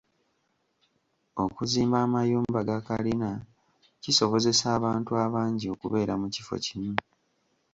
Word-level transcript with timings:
Okuzimba 1.45 1.97
amayumba 2.05 2.59
ga 2.67 2.79
kalina 2.87 3.31
kisobozesa 4.01 4.65
abantu 4.77 5.11
abangi 5.25 5.65
okubeera 5.73 6.13
mu 6.21 6.27
kifo 6.35 6.55
kimu. 6.65 6.93